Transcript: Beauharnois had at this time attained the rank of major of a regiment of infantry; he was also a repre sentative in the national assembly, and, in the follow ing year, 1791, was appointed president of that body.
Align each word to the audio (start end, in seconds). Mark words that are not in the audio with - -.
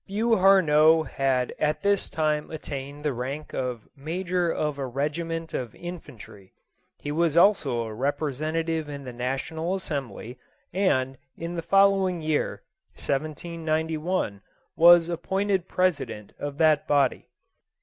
Beauharnois 0.07 1.03
had 1.03 1.53
at 1.59 1.83
this 1.83 2.09
time 2.09 2.49
attained 2.49 3.05
the 3.05 3.13
rank 3.13 3.53
of 3.53 3.87
major 3.95 4.49
of 4.49 4.79
a 4.79 4.87
regiment 4.87 5.53
of 5.53 5.75
infantry; 5.75 6.53
he 6.97 7.11
was 7.11 7.37
also 7.37 7.83
a 7.85 7.91
repre 7.95 8.33
sentative 8.33 8.89
in 8.89 9.03
the 9.03 9.13
national 9.13 9.75
assembly, 9.75 10.39
and, 10.73 11.19
in 11.37 11.53
the 11.53 11.61
follow 11.61 12.09
ing 12.09 12.19
year, 12.23 12.63
1791, 12.95 14.41
was 14.75 15.07
appointed 15.07 15.67
president 15.67 16.33
of 16.39 16.57
that 16.57 16.87
body. 16.87 17.29